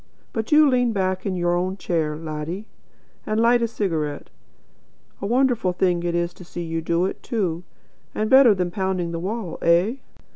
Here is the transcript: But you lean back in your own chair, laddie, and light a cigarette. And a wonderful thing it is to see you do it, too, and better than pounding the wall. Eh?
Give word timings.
But 0.33 0.51
you 0.51 0.67
lean 0.67 0.93
back 0.93 1.27
in 1.27 1.35
your 1.35 1.53
own 1.55 1.77
chair, 1.77 2.15
laddie, 2.17 2.65
and 3.23 3.39
light 3.39 3.61
a 3.61 3.67
cigarette. 3.67 4.31
And 5.19 5.29
a 5.29 5.31
wonderful 5.31 5.73
thing 5.73 6.01
it 6.01 6.15
is 6.15 6.33
to 6.33 6.43
see 6.43 6.63
you 6.63 6.81
do 6.81 7.05
it, 7.05 7.21
too, 7.21 7.63
and 8.15 8.27
better 8.27 8.55
than 8.55 8.71
pounding 8.71 9.11
the 9.11 9.19
wall. 9.19 9.59
Eh? 9.61 9.97